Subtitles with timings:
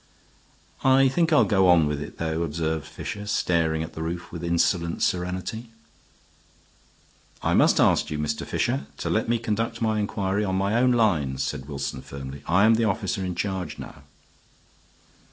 [0.83, 4.43] "I think I'll go on with it, though," observed Fisher, staring at the roof with
[4.43, 5.69] insolent serenity.
[7.43, 8.43] "I must ask you, Mr.
[8.43, 12.41] Fisher, to let me conduct my inquiry on my own lines," said Wilson, firmly.
[12.47, 14.01] "I am the officer in charge now."